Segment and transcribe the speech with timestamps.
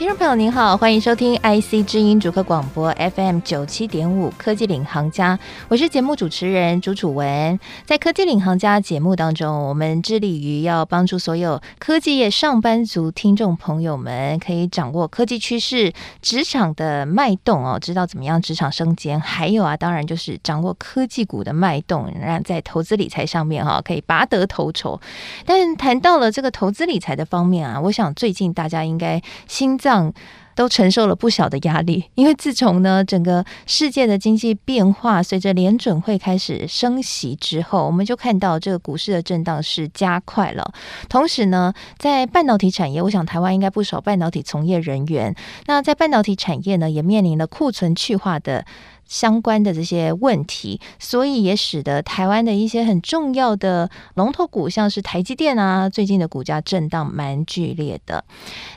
[0.00, 5.38] 听众朋友您好，欢迎收听 IC 之音主客广播 FM 九七点五科技领航家，
[5.68, 7.60] 我是节目主持人朱楚文。
[7.84, 15.92] 在科技领航家节目当中，我们致力于要帮助所有科技业上班族听众朋友们，可以掌握科技趋势、
[16.22, 24.98] 职场的脉动哦，知道怎么样职场升迁，还有啊，当然就是掌握科技股的脉动，让在投资理财上面哈可以拔得头筹。
[25.44, 29.89] 但谈到了这个投资理财的方面啊，我想最近大家应该心脏。
[29.90, 30.12] 上
[30.54, 40.72] 都承受了不小的压力，因为自从呢整个世界的经济变化，随着联准会开始升息之后，我们就看到这个股市的震荡是加快了。
[41.08, 45.34] 同时呢，在半导体产业，我想台湾应该不少半导体从业人员，
[45.66, 48.64] 那在半导体产业呢，也面临了库存去化的
[49.06, 58.24] 相关的这些问题，所以也使得台湾的一些很重要的龙头股，像是台积电啊，最近的股价震荡蛮剧烈的，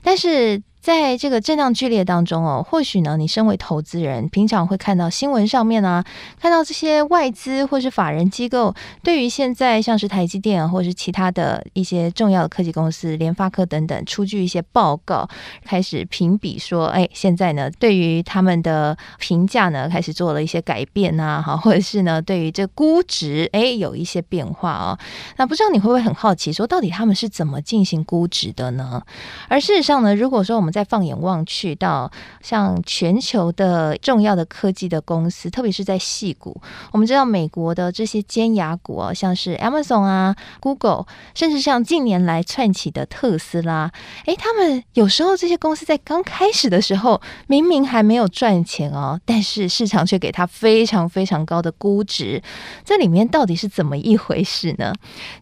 [0.02, 0.64] 但是。
[0.84, 6.04] 在这个震荡剧烈当中哦，或许呢，你身为投资人，平常会看到新闻上面啊，
[6.42, 15.26] 看到这些外资或是法人机构对于现在像是台积电或是其他的一些重要的科技公司，联发科等等出具一些报告，
[15.64, 25.00] 开始评比说，哎，现在呢，对于他们的评价呢，开始做了一些改变啊，哈，或者是呢，对于这估值，哎，有一些变化哦。
[25.38, 29.02] 那不知道你会不会很好奇，说到底他们是怎么进行估值的呢？
[29.48, 36.60] 而事实上呢，如果说我们再放眼望去，到像全球的重要的科技的公司，特别是在矽谷，
[36.92, 43.92] 我们知道美国的这些尖牙股哦，像是 Amazon 啊、Google，甚至像近年来窜起的特斯拉，
[44.26, 52.42] 诶，他们有时候这些公司在刚开始的时候，明明还没有赚钱哦，但是市场却给他非常非常高的估值，
[52.84, 54.94] 这里面到底是怎么一回事呢？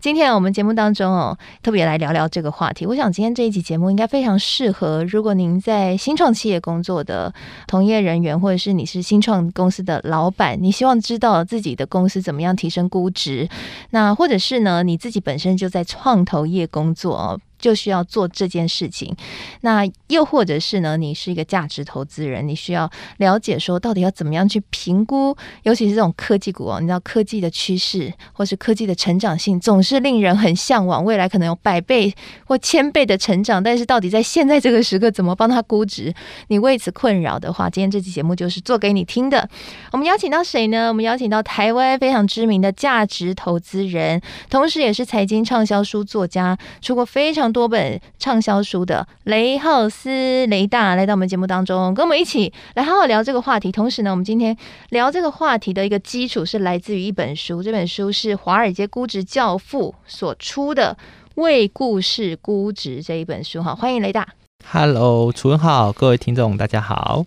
[0.01, 2.85] 今天我们节目当中哦，特别来聊聊这个话题。
[2.85, 7.31] 我想今天这一集节目应该非常适合，如如果您在新创企业工作的
[7.67, 13.47] 同业人员，或者是你是新创公司的老板，你希望知道自己的公司怎么样提升估值，
[13.91, 19.15] 那或者是呢，你自己本身就在创投业工作就需要做这件事情，
[19.61, 32.13] 那又或者是呢，你是一个价值投资人，你需要了解说到底要怎么样去评估，尤其是这种科技股哦，你知道科技的趋势或是科技的成长性，总是令人很向往，未来可能有百倍
[32.45, 36.13] 或千倍的成长，但是到底在现在这个时刻怎么帮他估值？
[36.47, 39.47] 你为此困扰的话，今天这期节目就是做给你听的。
[39.91, 40.87] 我们邀请到谁呢？
[40.87, 53.71] 我们邀请到台湾非常知名的价值投资人，同时也是财经畅销书作家，出过非常多本畅销书的雷浩斯雷大来到我们节目当中，跟我们一起来好好聊这个话题。
[53.71, 54.55] 同时呢，我们今天
[54.89, 60.97] 聊这个话题的一个基础是来自于一本书，这本书是华尔街估值教父所出的
[61.41, 63.61] 《为故事估值》这一本书。
[63.61, 64.27] 哈，欢迎雷大。
[64.69, 67.25] Hello，楚文好，各位听众大家好。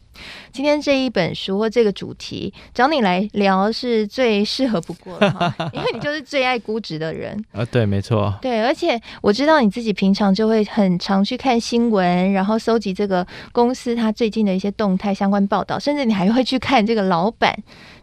[0.53, 7.65] 今天这一本书或这个主题找你来聊是最适合不过的哈， 因为你就是最爱估值的人啊。
[7.71, 8.33] 对，没错。
[8.41, 17.55] 对，而且我知道你自己平常就会很常去看新闻，然后搜集这个公司它最近的一些动态相关报道，甚至你还会去看这个老板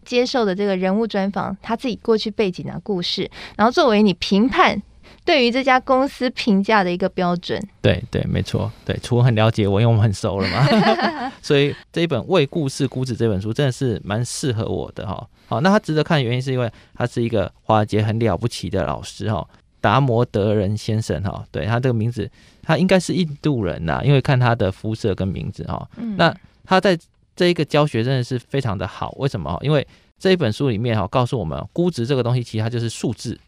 [0.05, 4.81] 接受的这个人物专访，他自己过去背景啊故事，然后作为你评判。
[5.23, 15.27] 对于这家公司评价的一个标准，对对，没错，对，楚文很了解我，因为我们很熟了嘛， 所以这一本《为故事估值》这本书真的是蛮适合我的哈。
[15.47, 19.47] 好，那他值得看的原因是因为他是一个华尔街很了不起的老师哈，
[19.79, 22.29] 达摩德人先生哈，对他这个名字，
[22.63, 25.87] 他应该是印度人呐，因为看他的肤色跟名字哈。
[26.17, 26.97] 那他在
[27.35, 29.55] 这一个教学真的是非常的好，为什么？
[29.61, 29.85] 因为
[30.17, 33.39] 这一本书里面哈，告诉我们估值这个东西其实它就是数字。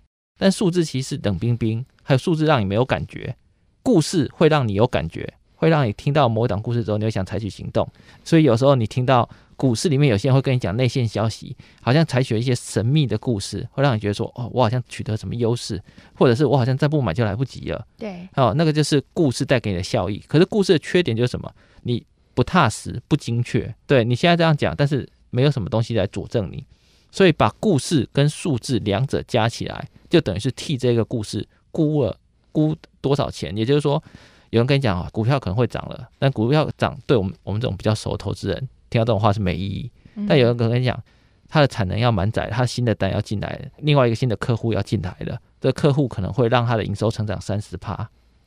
[0.43, 3.33] 但数字其实是冷冰冰，还有数字让你没有感觉，
[3.81, 7.87] 故事会让你有感觉，会让你听到某一档故事之后，你会想采取行动。
[8.25, 15.81] 所以有时候你听到股市里面有些人会跟你讲内线消息，好像采取一些神秘的故事，会让你觉得说，哦，我好像取得什么优势，
[16.13, 17.87] 或者是我好像再不买就来不及了。
[17.97, 20.21] 对，哦，那个就是故事带给你的效益。
[20.27, 21.49] 可是故事的缺点就是什么？
[21.83, 23.73] 你不踏实、不精确。
[23.87, 26.65] 对，你现在这样讲，但是没有什么东西来佐证你。
[27.13, 32.17] 所以把故事跟数字两者加起来，就等于是替这个故事估了
[32.51, 33.55] 估多少钱。
[33.55, 34.03] 也就是说，
[34.49, 38.57] 有人跟你讲啊，股票可能会涨了，但股票涨对我们我们这种比较熟的投资人
[38.89, 39.91] 听到这种话是没意义。
[40.27, 40.99] 但有人跟你讲，
[41.47, 47.93] 他的产能要满载，他新的单要进来，另外一个新的客户要进来了，这个客户可能会让他的营收成长三十趴。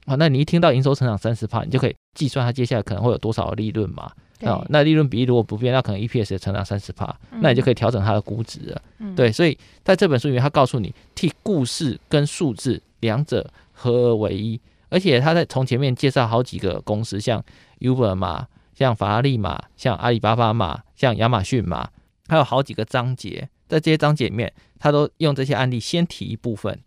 [0.07, 4.11] 啊，那你一听到营收成长三十趴，你就可以计算他接下来可能会有多少的利润嘛？
[4.43, 8.83] 哦，那利润比例如果不变，那可能 EPS 也成长三十趴，那你就可以调整它的估值了。
[8.99, 14.61] 嗯、对，所以在这本书里面，他告诉你替故事跟数字两者合而为一，
[14.91, 17.43] 而且他在从前面介绍好几个公司，像
[17.81, 21.89] Uber 嘛，像法拉利嘛，像阿里巴巴嘛，像亚马逊嘛，
[22.29, 26.79] 还有好几个章节，在这些章节里面，他都用这些案例先提一部分，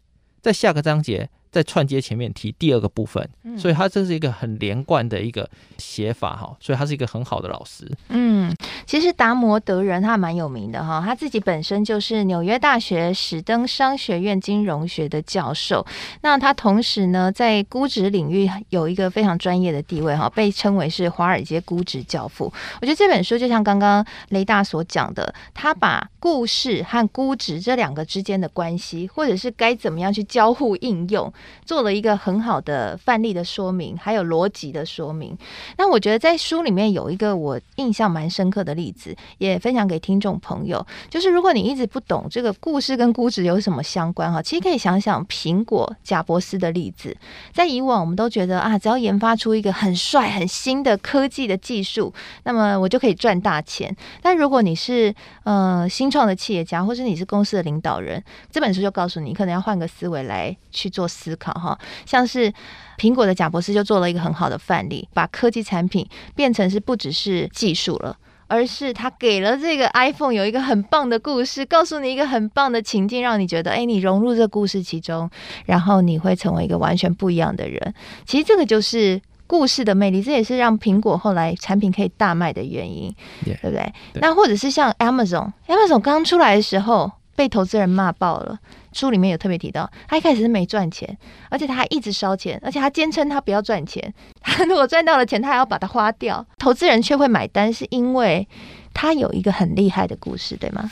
[0.42, 1.30] 在下个章节。
[1.52, 7.90] 在串接前面提第二个部分，所以他这是一个很连贯的一个写法哈，所以他是一个很好的老师。
[8.10, 8.56] 嗯，
[8.86, 15.86] 其实达摩德人他蛮有名的哈，他自己本身就是纽约大学史登商学院金融学的教授。
[16.22, 22.54] 那他同时呢，在估值领域有一个非常专业的地位哈，被称为是华尔街估值教父。
[22.80, 31.34] 我觉得这本书就像刚刚雷大所讲的，他把故事和估值这两个之间的关系，或者是该怎么样去交互应用。
[31.66, 35.38] 做了一个很好的范例的说明，还有逻辑的说明。
[35.78, 40.86] 那我觉得在书里面有一个我印象蛮深刻的例子，也分享给听众朋友。
[41.10, 47.16] 就是如果你一直不懂这个故事跟估值有什么相关哈，其实可以想想苹果贾伯斯的例子。
[47.54, 52.14] 在以往我们都觉得啊，只要研发出一个很帅很新的科技的技术，
[52.44, 53.96] 那么我就可以赚大钱。
[54.22, 55.14] 但如果你是
[55.44, 62.52] 呃新创的企业家，或是你是公司的领导人，这本书就告诉你，你可能要换个思维来去做思考哈，像是
[62.98, 68.18] 苹果的贾博士就做了一个很好的范例，把科技产品变成是不只是技术了，
[68.48, 75.30] 而是他给了这个 iPhone 有一个很棒的故事，告诉你一个很棒的情境，让你觉得，哎，你融入这个故事其中，
[75.66, 77.94] 然后你会成为一个完全不一样的人。
[78.26, 83.14] 其实这个就是故事的魅力，这也是让苹果后来产品可以大卖的原因
[83.46, 83.94] ，yeah, 对不对？
[84.14, 84.22] 对。
[84.22, 88.60] 那或者是像 Amazon，Amazon 刚出来的时候被投资人骂爆了。
[88.94, 91.18] 书里面有特别提到，他一开始是没赚钱，
[91.50, 94.14] 而且他还一直烧钱，而且他坚称他不要赚钱。
[94.42, 96.46] 他如果赚到了钱，他还要把它花掉。
[96.58, 98.48] 投资人却会买单，是因为
[98.94, 100.92] 他有一个很厉害的故事，对吗？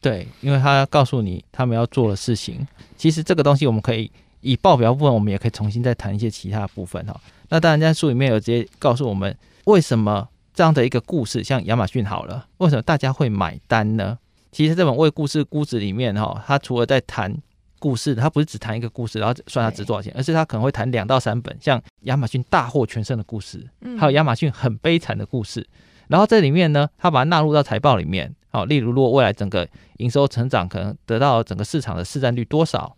[0.00, 2.66] 对，因为他告诉你他们要做的事情。
[2.96, 4.10] 其实这个东西我们可以
[4.40, 7.20] 以报表部分，我们也可以重新再谈一些其他的部分哈。
[7.48, 14.18] 那当然，在书里面有直接告诉我们，为什么这样的一个故事，像亚马逊好了，为什么大家会买单呢？
[14.50, 17.36] 其实这本《为故事估值》里面哈，他除了在谈
[17.78, 23.68] 故事，他不是只谈一个故事，然后算它值多少钱，而是他可能会谈两到三本，像亚马逊大获全胜的故事，
[23.98, 25.66] 还有亚马逊很悲惨的故事。
[26.08, 28.34] 然后这里面呢，他把它纳入到财报里面。
[28.50, 29.68] 好，例如如果未来整个
[29.98, 32.96] 营收成长可能得到整个市场的市占率多少，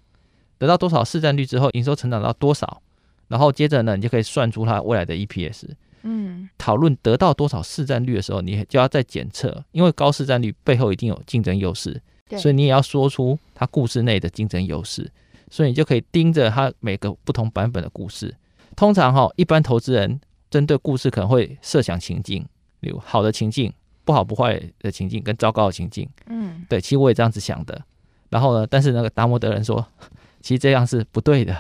[0.59, 2.81] 得到多少市占率之后，营收成长到多少，
[3.27, 5.65] 然后接着呢，你就可以算出它未来的 EPS。
[6.03, 12.01] 嗯，讨论得到多少市占率的时候，你就要再检测，因为高市占率背后一定有竞争优势。
[12.39, 15.11] 所以你也要说出它故事内的竞争优势，
[15.51, 18.33] 所以你就可以盯着它每个不同版本的故事。
[18.77, 22.47] 通常哈，一般投资人针对故事可能会设想情境，
[22.81, 23.73] 例如好的情境、
[24.05, 26.09] 不好不坏的情境跟糟糕的情境。
[26.27, 27.83] 嗯，对，其实我也这样子想的。
[28.29, 29.85] 然后呢，但是那个达摩德人说，
[30.41, 31.57] 其实这样是不对的。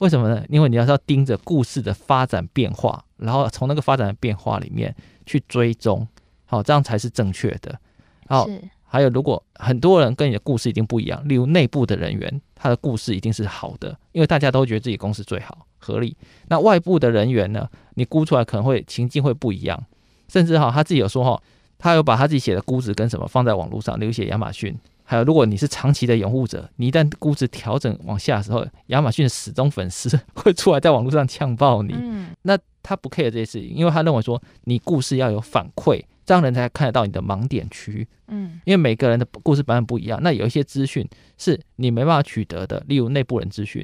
[0.00, 0.44] 为什么呢？
[0.48, 4.94] 因为你要是要盯着故事的发展变化，然后从那个发展的变化里面
[5.26, 6.06] 去追踪，
[6.46, 7.78] 好，这样才是正确的。
[8.26, 8.46] 好。
[8.90, 16.16] 还有，如果很多人跟你的故事一定不一样，例如内部的人员，他的故事一定是好的，因为大家都觉得自己公司最好，合理。
[16.46, 19.84] 那外部的人员呢，你估出来可能会情境会不一样，
[20.28, 21.38] 甚至哈，他自己有说哈，
[21.76, 24.74] 他有把他自己写的估值跟什么放在网络上，例如写亚马逊。
[25.10, 31.94] 还有，如果你是长期的拥护者，你一旦估值调整往下的时候，亚马逊的死忠粉丝会出来在网络上呛爆你。
[31.94, 36.04] 嗯，那他不 care 这些事情，因为他认为说你故事要有反馈。
[36.26, 43.82] 这样人才看得到你的盲点区，嗯，因为每个人的故事版本不一样，那有一些资讯是你没办法取得的，例如内部人资讯，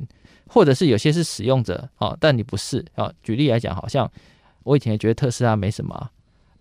[0.49, 4.07] 或者是有些是使用者，哦，但你不是，哦，举例来讲，好像
[4.63, 6.11] 我以前也觉得特斯拉没什么，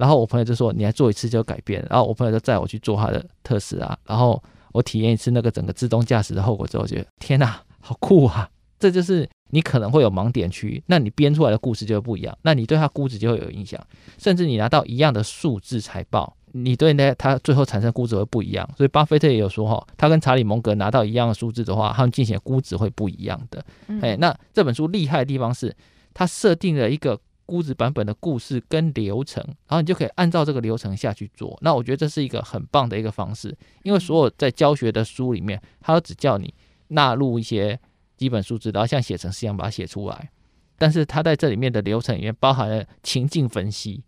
[0.03, 4.43] 然后我朋友就说你来做一次就改变，然后我朋友就载我去做他的特斯拉，然后
[4.73, 8.49] 我体验一次那个整个自动驾驶的后果之后，觉得天哪，好酷啊！
[8.77, 9.29] 这就是。
[9.53, 13.79] 你可能会有盲点区，那你编出来的故事就会不一样，那你对他估值就会有影响，
[14.17, 18.67] 甚至你拿到一样的数字财报，你对那他最后产生估值会不一样。
[18.75, 23.63] 所以巴菲特也有说哈，他跟查理蒙格拿到一样的数字的话，他们进行估值会不一样的。
[24.01, 25.71] 哎、嗯，那这本书厉害的地方是，
[26.15, 31.57] 它设定了一个估值版本的故事跟流程，然后你就可以按照这个流程下去做。
[31.61, 36.53] 那我觉得这是一个很棒的一个方式，因为所有在教学的书里面，它都只叫你
[36.89, 37.79] 纳入一些。
[38.15, 40.29] 基本数字，然后像写程式一样把它写出来，
[40.77, 44.01] 但是它在这里面的流程里面包含了情境分析，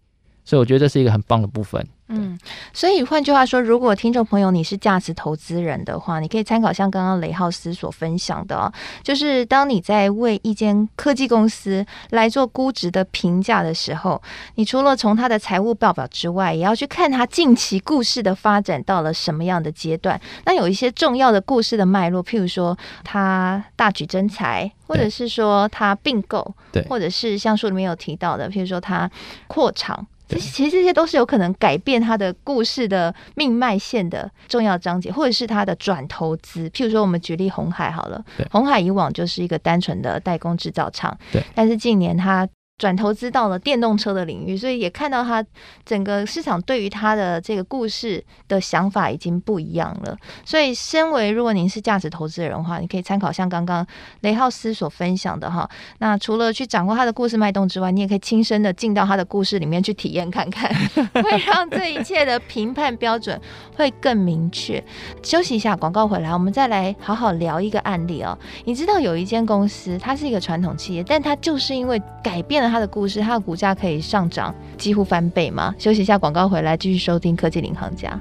[0.45, 1.85] 所以我觉得这是一个很棒的部分。
[2.07, 2.37] 嗯，
[2.71, 8.71] 所以换句话说，如果听众朋友你是价值投资人的话，你可以参考像刚刚雷浩斯所分享的，哦
[9.01, 14.21] 就是当你在为一间科技公司来做估值的评价的时候，
[14.53, 20.21] 你除了从它的财务报表之外，也要去看它近期故事的发展到了什么样的阶段。
[20.45, 29.09] 那有一些重要的故事的脉络，譬如说它大举增财，或者是说它并购，对，或者是像书里面有提到的，譬如说它
[29.47, 30.05] 扩厂。
[30.27, 36.67] 其实，其实这些都是有可能改变他的故事的命脉线的重要章节，或者是他的转投资。
[36.69, 42.47] 譬如说，我们举例红海好了，红海以往就是一个单纯的代工制造厂，对，但是近年它。
[42.77, 45.43] 转投资到了电动车的领域，所以也看到他
[45.85, 50.17] 整个市场对于他的这个故事的想法已经不一样了。
[50.43, 53.85] 所以，身为如果您是价值投资人的话，你可以参考像刚刚
[54.21, 55.69] 雷浩斯所分享的哈。
[55.99, 60.69] 那除了去掌握他的故事脉动之外，你也可以亲身的进到他的故事里面去体验看看，
[61.23, 63.39] 会让这一切的评判标准
[63.77, 64.83] 会更明确。
[65.23, 68.37] 休息一下，广告回来，我们再来好好聊一个案例哦。
[68.65, 72.71] 你知道有一间公司，它是一个传统企业，但它就是因为改变了。
[72.71, 75.73] 他的故事，他的股价可以上涨几乎翻倍吗？
[75.77, 78.19] 休息一下，广告回来继续收听科技领航家。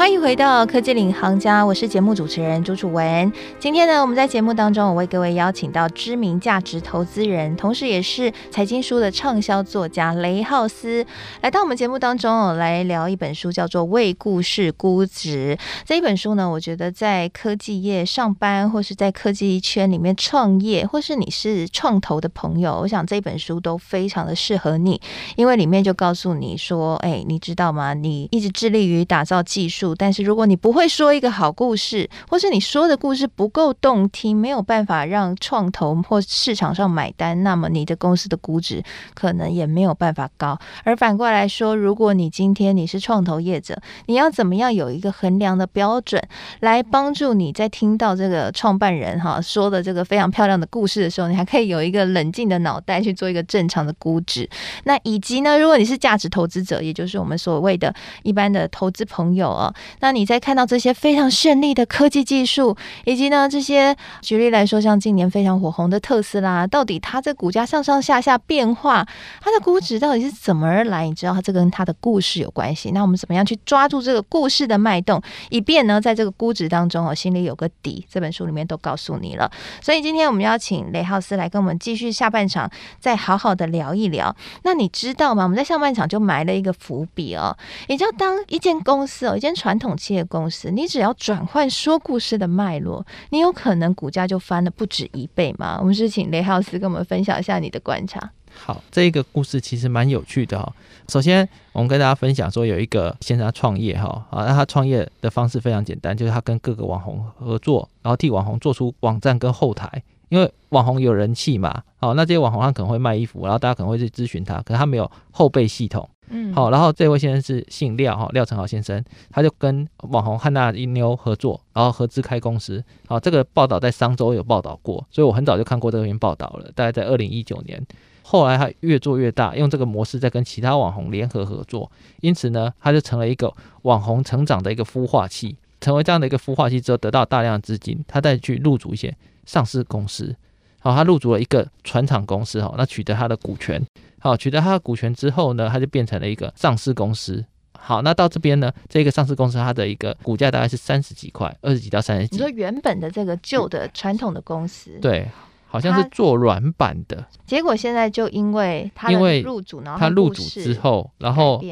[0.00, 3.30] 欢迎回到科技领航家，我是节目主持人朱楚文。
[3.58, 11.04] 今天呢，我们在节目当中，我为各位邀请到知名价值投资人，同时也是财经书的畅销作家雷浩斯，
[11.42, 15.54] 来到我们节目当中哦，来聊一本书，叫做《为故事估值》。
[15.84, 24.98] 这一本书呢，我觉得在科技业上班，或是在科技圈里面创业，或是你是创投的朋友，我想这本书都非常的适合你，
[25.36, 27.92] 因为里面就告诉你说，哎，你知道吗？
[27.92, 29.89] 你一直致力于打造技术。
[29.94, 38.82] 但是如果你不会说一个好故事，或是你说的故事不够动听，没有办法让创投或市场上买单，那么你的公司的估值
[39.14, 40.58] 可能也没有办法高。
[40.84, 46.22] 而反过来说，如果你今天你是创投业者，你要怎么样有一个衡量的标准，
[46.60, 54.48] 来帮助你在听到这个创办人哈说的这个非常漂亮的故事的时候，你还可以有一个冷静的脑袋去做一个正常的估值。
[54.84, 59.74] 那以及呢，如果你是价值投资者，也就是我们所谓的一般的投资朋友啊。
[60.00, 69.06] 那你在看到这些非常绚丽的科技技术，以及呢这些举例来说，像今年非常火红的特斯拉，到底它这股价上上下下变化，
[69.40, 71.06] 它的估值到底是怎么而来？
[71.06, 72.90] 你知道它这跟它的故事有关系。
[72.90, 75.20] 那我们怎么样去抓住这个故事的脉动，
[75.50, 78.06] 以便呢在这个估值当中哦，心里有个底？
[78.10, 79.50] 这本书里面都告诉你了。
[79.80, 84.34] 所以今天我们邀请雷浩斯来跟我们继续下半场，再好好的聊一聊。
[84.62, 85.44] 那你知道吗？
[85.44, 87.56] 我们在上半场就埋了一个伏笔哦，
[87.88, 95.78] 也就当一间公司哦，一间传传统企业公司，你只要转换说故事的脉络，你有可能股价就翻了不止一倍吗？
[95.78, 98.32] 我们是请雷浩斯跟我们分享一下你的观察。
[98.52, 100.72] 好，这一个故事其实蛮有趣的哈。
[101.06, 116.10] 首先，我们跟大家分享说，有一个先生他创业哈，啊，那他创业的方式非常简单，就是他跟各个网红合作，然后替网红做出网站跟后台，因为网红有人气嘛，好，那这些网红他可能会卖衣服，然后大家可能会去咨询他，可是他没有后备系统。
[116.30, 122.82] 嗯，好，然后这位先生是姓廖哈，廖成豪先生，他就跟网红汉娜一妞合作，然后合资开公司。
[123.06, 127.84] 好，这个报道在商周有报道过，所以我很早就看过这篇报道了，大概在二零一九年。
[128.22, 135.56] 后来他越做越大，用这个模式在跟其他网红联合合作，因此呢，他就成了一个网红成长的一个孵化器。
[135.80, 140.36] 成为这样的一个孵化器之后，得到大量的资金，他再去入主一些上市公司。
[140.78, 143.82] 好，他入主了一个船厂公司，哈，那取得他的股权。
[144.20, 147.44] 好，取得它的股权之后呢，它就变成了一个上市公司。
[147.72, 152.36] 好，那到这边呢，这个上市公司它的一个股价大概是三十几块，二十几到三十几。
[152.36, 155.26] 你说原本的这个旧的传统的公司，对，
[155.66, 157.24] 好像是做软板的。
[157.46, 161.64] 结果现在就因为他入主，然后他入主之后，然后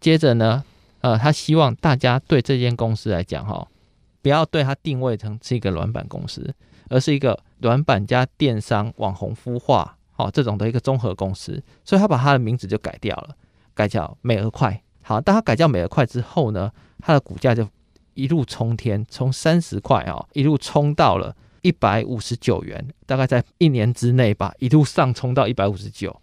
[0.00, 0.62] 接着呢，
[1.00, 3.66] 呃，他希望大家对这间公司来讲，哈，
[4.22, 6.54] 不要对它定位成是一个软板公司，
[6.88, 9.96] 而是一个软板加电商网红孵化。
[10.16, 13.36] 好，这种的一个综合公司，所以他把他的名字就改掉了，
[13.74, 14.82] 改叫美而快。
[15.02, 17.68] 好，当他改叫美而快之后呢，他的股价就
[18.14, 26.18] 一路冲天，从三十块哦，一路冲到了一百五十九元，大概在一年之内吧，一路上冲到一百五十九。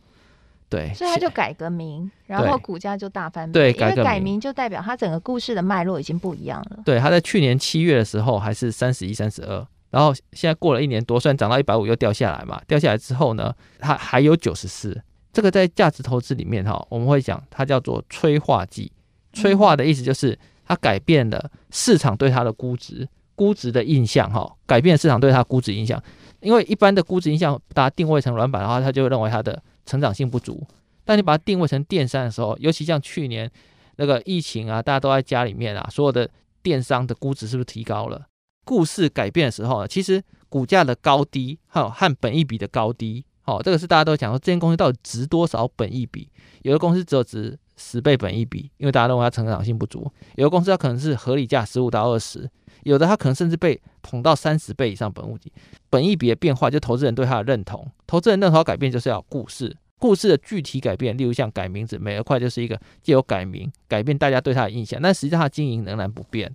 [0.69, 3.71] 对，所以他就改个名，然后股价就大翻倍。
[3.71, 6.79] 对，因为改名就代表他整个故事的脉络已经不一样了。
[6.83, 9.67] 对，他在去年七月的时候还是三十一、三十二。
[9.93, 14.99] 然后现在过了一年多，虽然涨到一百五又掉下来嘛，掉下来之后呢，它还有九十四。
[15.31, 18.91] 这个在价值投资里面哈，我们会讲它叫做催化剂。
[19.33, 26.01] 催化的意思就是它改变了市场对它的估值、估值的印象哈，改变市场对它估值印象。
[26.39, 30.65] 因为一般的估值印象，大家定位成软板的话，他就会认为它的成长性不足。
[31.05, 33.47] 但你把它定位成电商的时候，尤其像去年
[33.97, 36.27] 那个疫情啊，大家都在家里面啊，所有的
[36.63, 38.25] 电商的估值是不是提高了？
[38.63, 46.29] 故事改变的时候呢，其实股价的高低，还有和本益比的高低，好，这个是大家都讲说这间公司到底值多少本益比？
[46.61, 50.01] 有的公司只有值十倍本益比，因为大家认为它成长性不足；
[50.35, 52.49] 有的公司它可能是合理价十五到二十，
[52.83, 55.51] 有的它可能甚至被捧到三十倍以上本物比。
[55.89, 59.75] 本益比的变化，就投资人对它的认同，投资人认同改变就是要故事。
[59.99, 66.53] 故事的具体改变，例如像改名字，美而快就是一个借由改名改变大家对它的印象，但实际上它经营仍然不变。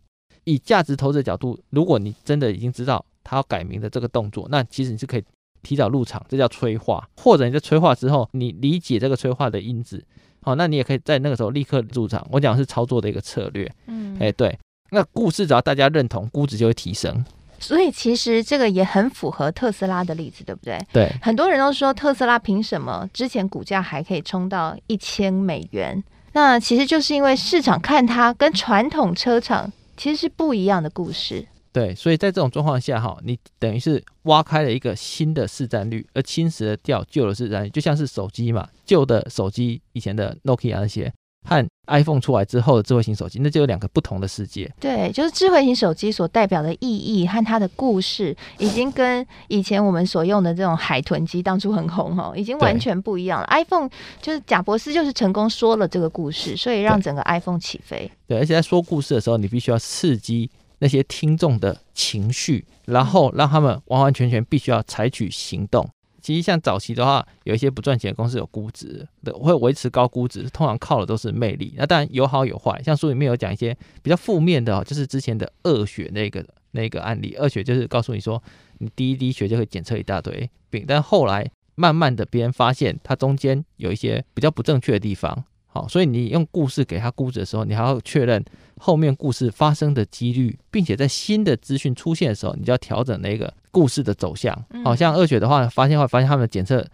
[0.49, 5.25] 以价值投资的角度，如果你真的已经知道它要改名的这个动作，那其实你是可以
[5.63, 7.07] 提早入场，这叫催化。
[7.17, 10.03] 或者你在催化之后，你理解这个催化的因子，
[10.43, 12.27] 好，那你也可以在那个时候立刻入场。
[12.31, 14.59] 我讲的是操作的一个策略，嗯，哎，对，
[14.91, 17.25] 那故事只要大家认同，估值就会提升。
[17.61, 20.81] 所以其实这个也很符合特斯拉的例子，对不对？
[20.93, 26.03] 对，很多人都说特斯拉凭什么之前股价还可以冲到一千美元？
[26.35, 31.47] 那其实就是因为市场看它跟传统车厂其实是不一样的故事。
[31.71, 41.13] 对，所以在这种状况下，哈，你等于是挖开了一个新的市占率，而侵蚀掉旧的市占率，就像是手机嘛，旧的手机以前的 Nokia 那些。
[41.49, 44.71] 和 iPhone 出来之后的智慧型手机，那就有两个不同的世界。
[44.79, 53.47] 对，就是智慧型手机所代表的意义和它的故事，已经跟以前我们所用的这种海豚机当初很红哦，已经完全不一样了。
[53.51, 53.89] iPhone
[54.21, 58.11] 就是贾博士就是成功说了这个故事，所以让整个 iPhone 起飞。
[58.27, 60.51] 对，对，而且在说故事的时候，你必须要刺激
[60.81, 65.89] 那些听众的情绪，然后让他们完完全全必须要采取行动。
[66.29, 71.73] 其实像早期的话，有一些不赚钱的公司有估值的，会维持高估值，通常靠的都是魅力。
[71.79, 77.35] 那当然有好有坏，像书里面有讲一些比较负面的，就是之前的二血那个那个案例。
[77.39, 78.43] 二血就是告诉你说，
[78.77, 85.45] 你滴一滴血就会检测一大堆病，但后来慢慢的别人发现它中间有一些比较不正确的地方。
[85.71, 88.43] 好，所以你用故事给他估值的时候，你还要确认
[88.79, 94.65] 后面故事发生的几率，并且在新的资讯出现的时候，你就要调整那个故事的走向。
[94.83, 96.85] 好像二血的话，发现会发现他们的检测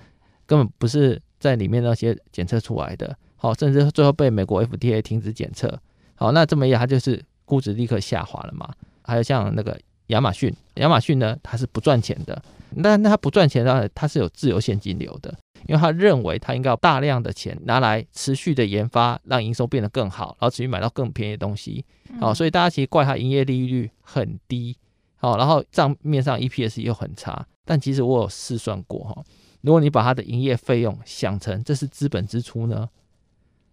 [0.44, 5.80] 根本不是在里面那些检测出来的，好，甚至最后被美国 FDA 停止检测。
[6.16, 8.68] 好，那这么一来，它就是估值立刻下滑了嘛。
[9.02, 15.32] 还有像那个亚马逊，亚马逊呢，它是不赚钱的，那那它不赚钱的话，它是有自由现金流的。
[15.66, 21.84] 因为他认为他应该有大量的钱拿来持续的研发，让营收变得更好，然后持续买到更便宜的东西。
[22.20, 24.76] 好，所以大家其实怪他营业利率很低，
[25.16, 27.46] 好，然后账面上 EPS 又很差。
[27.64, 29.24] 但其实我有试算过哈，
[29.62, 32.88] 如果你把他的营业费用想成这是资本支出呢，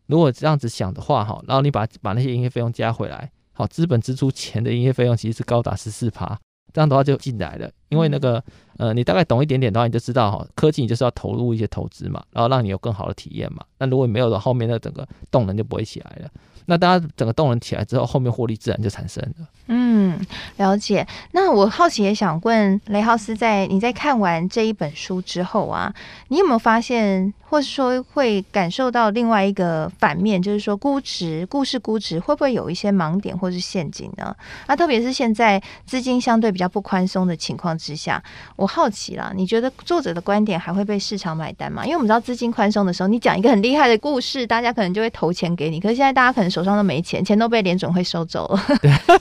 [0.08, 6.39] 如果这样子想的话哈，然后你把把那些营业费用加回来，好，资本支出前的营业费用其实是高达十四趴。
[6.73, 8.41] 这样的话就进来了，因为那个
[8.77, 13.63] 呃，你大概懂一点点的话，你就知道哈，科技你就是要投入一些投资嘛，然后让你有更好的体验嘛。
[13.77, 16.30] 那如果没有的，后面那整个动能就不会起来了。
[16.67, 19.47] 那大家整个动能起来之后，后面获利自然就产生了。
[19.67, 20.17] 嗯，
[20.58, 21.06] 了解。
[21.32, 25.93] 那我好奇也想问雷浩斯在，在你在看完这一本书之后啊，
[26.30, 34.34] 你有没有发现，或是说会感受到另外一个反面，就是说估值、故事估值会不会有一些盲点或是陷阱呢？
[34.67, 38.24] 啊，特别是现在资金相对比较不宽松的情况之下，
[38.56, 41.84] 我好奇啦，你觉得作者的观点还会被市场买单吗？
[41.84, 45.80] 因为我们知道资金宽松的时候，你讲一个很厉害的故事，大家可能就会投钱给你。
[45.80, 48.63] 可是现在大家可能手上都没钱，钱都被联总会收走了。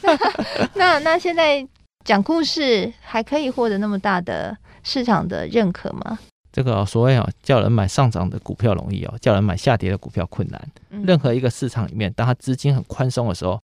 [0.74, 1.66] 那那现在
[2.04, 6.18] 讲故事还可以获得那么大的市场的认可吗？
[6.52, 10.60] 这个所谓啊，叫人买上涨的股票容易哦，叫人买下跌的股票困难。
[11.04, 13.60] 任何一个市场里面，当它资金很宽松的时候，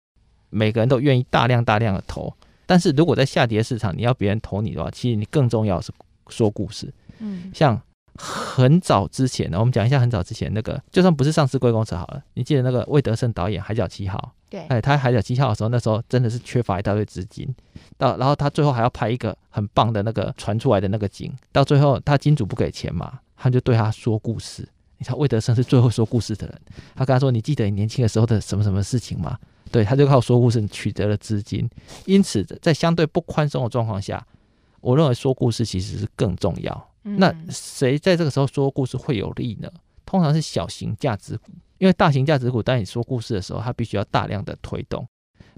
[0.50, 2.32] 每个人都愿意大量大量的投。
[2.66, 5.92] 但是如果在下跌市场，你要别人投你的话，其实你更重要的是
[6.28, 6.92] 说故事。
[7.20, 7.80] 嗯，像。
[8.18, 14.32] 很早之前呢，我们讲一下很早之前那个，就算不是上市贵公司好了，你记得那个魏德圣导演《海角七号》？
[14.50, 17.46] 对，哎，他《海角七号》的时候，那时候真的是缺乏一大堆资金，
[17.98, 24.66] 到然后他最后还要拍一个很棒的那个传出来的那个景，到最后他金主不给钱嘛，他就对他说故事。
[24.96, 26.58] 你知道魏德圣是最会说故事的人，
[26.94, 29.38] 他跟他说：“你记得你年轻的时候的什么什么事情吗？”
[29.70, 31.68] 对，他就靠说故事取得了资金。
[32.04, 34.24] 因此，在相对不宽松的状况下，
[34.80, 36.90] 我认为说故事其实是更重要。
[37.02, 39.70] 那谁在这个时候说故事会有利呢？
[40.04, 45.06] 通常是小型价值股，因为大型价值股，当你说故事的时候，它必须要大量的推动。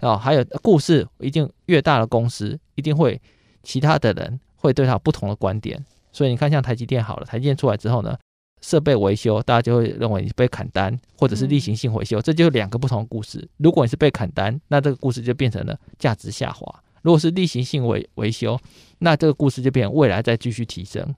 [0.01, 3.21] 然后还有故事，一定越大的公司，一定会
[3.63, 5.85] 其他的人会对它有不同的观点。
[6.13, 8.17] 所以你看，像台积电好了，台积电出来之后呢，
[8.61, 13.49] 设备维修，大家就会认为你被砍单，或者是例行性维修，这就是两个不同的故事。
[13.59, 16.67] 如果你是被砍单，那这个故事就变成了价值下滑；
[17.03, 18.59] 如果是例行性维维修，
[18.99, 21.15] 那这个故事就变成未来再继续提升。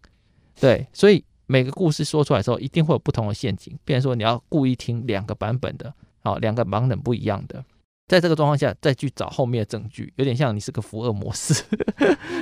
[0.61, 7.65] 对，所以每个故事说出来的时候，一定会有不同的陷阱，变成说你要故意听两个版本的，好，两个版本不一样的，
[8.07, 11.65] 在这个状况下再去找后面的证据，有点像你是个福尔摩斯，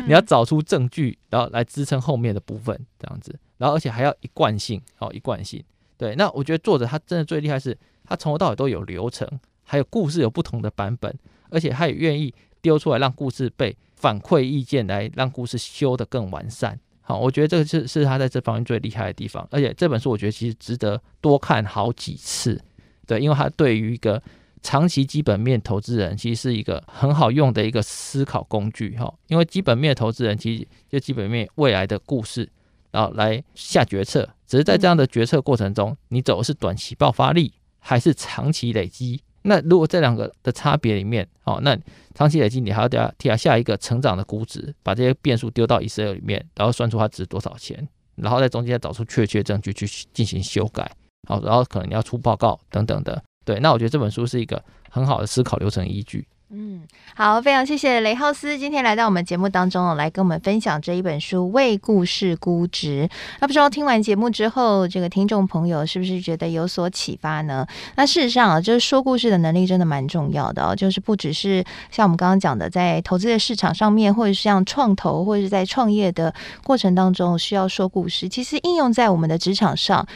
[0.07, 5.63] 你要找出证据，然后来支撑后面的部分，这样子，然后而且还要一贯性，好，一贯性。
[5.97, 9.29] 对，那我觉得作者他真的最厉害是，他从头到尾都有流程，
[9.65, 11.13] 还有故事有不同的版本，
[11.51, 16.79] 而且他也愿意丢出来让故事被反馈意见，来让故事修得更完善。
[17.01, 22.61] 好，我觉得这个是是他在这方面最厉害的地方，而且这本书我觉得其实值得多看好几次，
[23.07, 24.23] 对，因为他对于一个
[24.63, 29.13] 长期基本面投资人，其实是一个很好用的一个思考工具哈。
[29.29, 32.49] 因为基本面投资人其实就基本面未来的故事，
[32.91, 39.21] 然后来下决策，只是在这样的决策过程中，你走的是短期爆发力还是长期累积？
[39.43, 41.79] 那如果这两个的差别里面，哦，那
[42.15, 50.91] 长期累积你还要给他替他下一个成长的估值，把这些变数丢到 Excel 里面，然后算出它值多少钱，然后在中间找出确切证据去进行修改，
[51.29, 56.27] 好，然后可能你要出报告等等的，对，那我觉得这本书是一个很好的思考流程依据。
[56.51, 56.81] 嗯，
[57.15, 63.07] 好，非常谢谢雷浩斯今天来到我们节目当中，来跟我们分享这一本书《为故事估值》。
[63.41, 67.67] 那不知道听完节目之后，这个听众朋友是不是觉得有所启发呢？
[67.97, 76.33] 那事实上啊，就是说故事的能力真的蛮重要的哦，就是不只是像我们刚刚讲的，在投资的市场上面，或者是像创投，或者是在创业的
[76.65, 80.07] 过程当中需要说故事，其实应用在我们的职场上，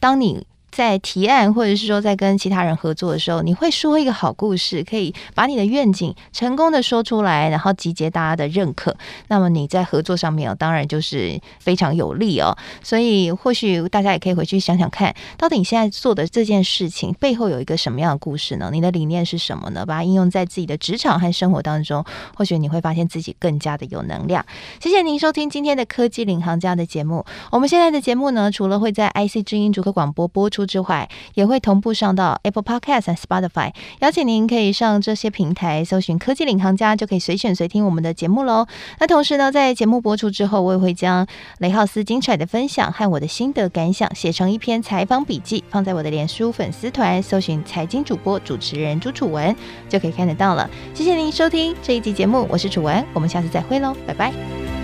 [0.00, 0.46] 当你。
[0.72, 8.96] 在提案，或者是说在跟其他人合作的时候，你会说一个好故事，可以把你的愿景成功的说出来，然后集结大家的认可。
[9.28, 12.56] 那么你在合作上面哦，当然就是非常有利哦。
[12.82, 18.70] 所以或许大家也可以回去想想看，到底你现在做的这件事情背后有一个什么样的故事呢？
[18.72, 19.84] 你的理念是什么呢？
[19.84, 22.02] 把它应用在自己的职场和生活当中，
[22.34, 24.42] 或许你会发现自己更加的有能量。
[24.80, 27.22] 谢谢您收听今天的科技领航家的节目。
[27.50, 30.61] 我们现在的节目呢，除了会在 IC 之音主客广播播出。
[30.66, 33.72] 之外，也会同步上到 Apple Podcast 和 Spotify。
[34.00, 38.66] 邀请您可以上这些平台搜寻“科技领航家”，就可以随选随听我们的节目喽。
[38.98, 41.26] 那同时呢，在节目播出之后，我也会将
[41.58, 49.54] 雷浩斯精彩的分享和我的心得感想写成一篇采访笔记，放在我的脸书粉丝团，搜寻“财经主播主持人朱楚文”，
[49.88, 50.68] 就可以看得到了。
[50.94, 54.81] 谢谢您收听这一集节目，我是楚文，我们下次再会喽，拜拜。